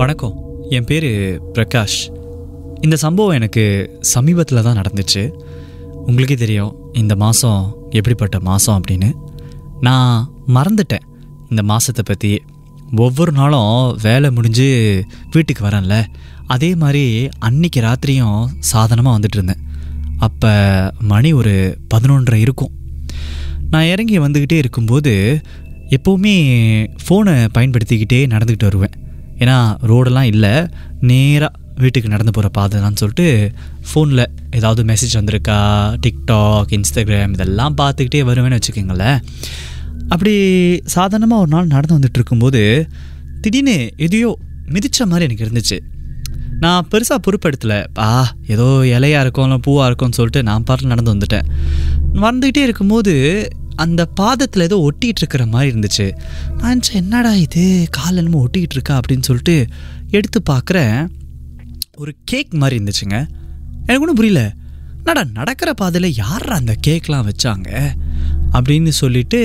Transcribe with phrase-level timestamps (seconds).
[0.00, 0.44] வணக்கம்.
[0.70, 1.06] என் பேர்
[1.54, 1.96] பிரகாஷ்.
[2.80, 5.28] இந்த சம்பவம் எனக்கு சமீபத்தில் தான் நடந்துச்சு.
[6.06, 9.12] உங்களுக்கே தெரியும் இந்த மாதம் எப்படிப்பட்ட மாதம் அப்படின்னு.
[9.80, 11.04] நான் மறந்துட்டேன்.
[11.50, 12.42] இந்த மாதத்தை பற்றி
[12.96, 14.68] ஒவ்வொரு நாளும் வேலை முடிஞ்சு
[15.30, 16.04] வீட்டுக்கு வரேன்ல.
[16.46, 19.62] அதே மாதிரி அன்னைக்கு ராத்திரியும் சாதனமாக வந்துட்டு இருந்தேன்.
[20.18, 22.70] அப்போ மணி ஒரு பதினொன்றரை இருக்கும்.
[23.70, 25.40] நான் இறங்கி வந்துக்கிட்டே இருக்கும்போது
[25.90, 26.34] எப்போவுமே
[27.08, 28.99] ஃபோனை பயன்படுத்திக்கிட்டே நடந்துக்கிட்டு வருவேன்.
[29.40, 29.56] ஏன்னா
[29.90, 30.54] ரோடெல்லாம் இல்லை.
[31.00, 33.52] நேராக வீட்டுக்கு நடந்து போகிற பாதைலான்னு சொல்லிட்டு
[33.88, 35.58] ஃபோனில் ஏதாவது மெசேஜ் வந்திருக்கா?
[36.04, 39.20] டிக்டாக் இன்ஸ்டாகிராம் இதெல்லாம் பார்த்துக்கிட்டே வருவேன்னு வச்சுக்கோங்களேன்.
[40.08, 40.34] அப்படி
[40.84, 42.88] சாதாரணமாக ஒரு நாள் நடந்து வந்துட்டு இருக்கும்போது
[43.40, 44.30] திடீர்னு எதையோ
[44.68, 45.78] மிதித்த மாதிரி எனக்கு இருந்துச்சு.
[46.60, 48.08] நான் பெருசாக பொறுப்பெடுத்தல ஆ
[48.46, 51.46] ஏதோ இலையாக இருக்கும் இல்லை பூவாக இருக்கும்னு சொல்லிட்டு நான் பாட்டில் நடந்து வந்துட்டேன்.
[52.26, 53.14] வந்துக்கிட்டே இருக்கும்போது
[53.80, 56.06] அந்த பாதத்தில் ஏதோ ஒட்டிகிட்டு இருக்கிற மாதிரி இருந்துச்சு.
[56.58, 57.86] நான் என்னடா இது?
[57.90, 59.66] கால் என்னமோ ஒட்டிக்கிட்டு இருக்கா அப்படின்னு சொல்லிட்டு
[60.10, 61.08] எடுத்து பார்க்குறேன்
[61.96, 63.16] ஒரு கேக் மாதிரி இருந்துச்சுங்க.
[63.80, 64.42] எனக்கு ஒன்றும் புரியல.
[65.04, 67.68] நடா நடக்கிற பாதையில் யார் அந்த கேக்லாம் வச்சாங்க?
[68.52, 69.40] அப்படின்னு சொல்லிட்டு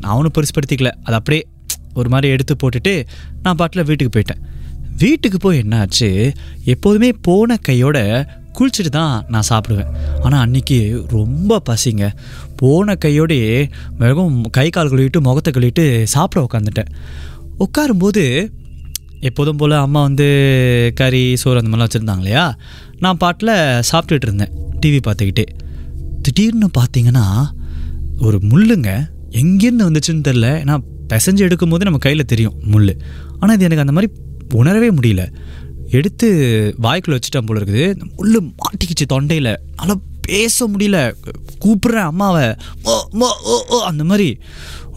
[0.00, 1.46] நான் ஒன்றும் பெருசுப்படுத்திக்கல அது அப்படியே
[1.94, 3.06] ஒரு மாதிரி எடுத்து போட்டுட்டு
[3.42, 4.42] நான் பாட்டில் வீட்டுக்கு போயிட்டேன்.
[4.98, 6.34] வீட்டுக்கு போய் என்னாச்சு?
[6.64, 7.98] எப்போதுமே போன கையோட
[8.58, 9.90] குளிச்சுட்டு தான் நான் சாப்பிடுவேன்.
[10.22, 12.10] ஆனால் அன்றைக்கி ரொம்ப பசிங்க.
[12.56, 16.90] போன கையோடையே மிகவும் கை கால் கழுவிட்டு முகத்தை கழுவிட்டு சாப்பிட உட்காந்துட்டேன்
[17.64, 18.50] உட்காரும்போது
[19.20, 20.26] எப்போதும் போல் அம்மா வந்து
[20.94, 22.44] கறி சோறு அந்த மாதிரிலாம் வச்சுருந்தாங்க இல்லையா?
[22.98, 23.54] நான் பாட்டில்
[23.90, 24.52] சாப்பிட்டுட்டு இருந்தேன்.
[24.80, 25.46] டிவி பார்த்துக்கிட்டே.
[26.22, 27.24] திடீர்னு பார்த்தீங்கன்னா
[28.20, 28.90] ஒரு முள்ளுங்க
[29.30, 30.76] எங்கேருந்து வந்துச்சுன்னு தெரில ஏன்னா
[31.12, 32.96] பிசைஞ்சு எடுக்கும்போது நம்ம கையில் தெரியும் முள்
[33.38, 34.12] ஆனால் இது எனக்கு அந்த மாதிரி
[34.54, 35.22] உணரவே முடியல.
[35.90, 36.28] எடுத்து
[36.82, 37.94] வாய்க்குள்ள வச்சுட்டேன் போல இருக்குது.
[38.24, 39.56] இந்த மாட்டிக்கிச்சு தொண்டையில்.
[39.76, 41.14] நல்லா பேச முடியல.
[41.64, 42.54] கூப்பிட்றேன் அம்மாவை.
[42.82, 44.38] ஓ மோ, ஓ, ஓ, அந்த மாதிரி.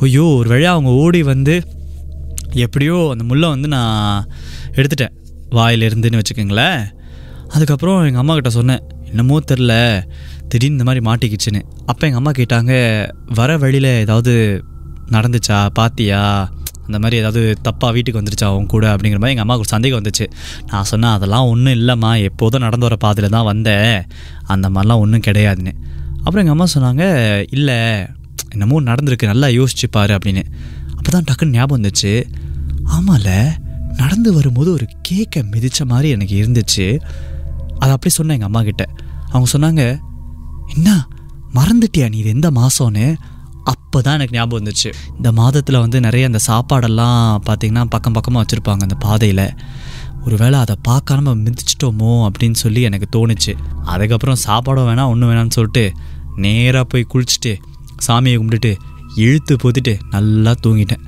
[0.01, 1.63] ஐயோ ஒரு வழியாக அவங்க ஓடி வந்து
[2.53, 4.27] எப்படியோ அந்த முள்ளை வந்து நான்
[4.71, 5.11] எடுத்துட்டேன்.
[5.51, 6.85] வாயிலிருந்துன்னு வச்சுக்கோங்களேன்.
[7.49, 10.03] அதுக்கப்புறம் எங்கள் அம்மா கிட்ட சொன்னேன் என்னமோ தெரில
[10.47, 11.61] திடீர்னு இந்த மாதிரி மாட்டிக்கிச்சுன்னு.
[11.85, 14.63] அப்போ எங்கள் அம்மா கேட்டாங்க வர வழியில் ஏதாவது
[15.11, 15.65] நடந்துச்சா?
[15.73, 16.51] பாத்தியா?
[16.91, 20.25] அந்த மாதிரி ஏதாவது தப்பாக வீட்டுக்கு வந்துருச்சா அவங்க கூட அப்படிங்கிற மாதிரி எங்கள் அம்மாவுக்கு சந்தேகம் வந்துச்சு.
[20.71, 23.95] நான் சொன்னேன் அதெல்லாம் ஒன்றும் இல்லைம்மா எப்போதும் நடந்து வர பாதையில் தான் வந்தேன்.
[24.53, 25.73] அந்த மாதிரிலாம் ஒன்றும் கிடையாதுன்னு.
[26.23, 27.03] அப்புறம் எங்கள் அம்மா சொன்னாங்க
[27.57, 27.77] இல்லை
[28.53, 30.43] என்னமோ நடந்திருக்கு நல்லா யோசிச்சு பாரு அப்படின்னு.
[30.97, 32.13] அப்போ தான் டக்குன்னு ஞாபகம் வந்துச்சு.
[32.95, 33.27] ஆமால
[34.01, 36.87] நடந்து வரும்போது ஒரு கேக்கை மிதித்த மாதிரி எனக்கு இருந்துச்சு.
[37.81, 38.83] அதை அப்படியே சொன்னேன் எங்கள் அம்மா கிட்ட.
[39.31, 39.83] அவங்க சொன்னாங்க
[40.75, 40.89] என்ன
[41.55, 42.17] மறந்துட்டியா நீ?
[42.17, 43.05] இது எந்த மாதம்னு
[43.91, 44.89] அப்போ தான் எனக்கு ஞாபகம் வந்துச்சு.
[45.19, 49.41] இந்த மாதத்தில் வந்து நிறைய அந்த சாப்பாடெல்லாம் பார்த்திங்கன்னா பக்கம் பக்கமாக வச்சுருப்பாங்க அந்த பாதையில்.
[50.25, 53.53] ஒருவேளை அதை பார்க்காம மிதிச்சிட்டோமோ அப்படின்னு சொல்லி எனக்கு தோணுச்சு.
[53.93, 55.85] அதுக்கப்புறம் சாப்பாடும் வேணாம் ஒன்றும் வேணாம்னு சொல்லிட்டு
[56.45, 57.53] நேராக போய் குளிச்சுட்டு
[58.07, 58.73] சாமியை கும்பிட்டுட்டு
[59.25, 61.03] இழுத்து போத்திட்டு நல்லா தூங்கிட்டேன்.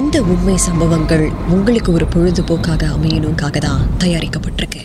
[0.00, 4.84] எந்த உண்மை சம்பவங்கள் உங்களுக்கு ஒரு பொழுதுபோக்காக அமையணுக்காக தான் தயாரிக்கப்பட்டிருக்கு.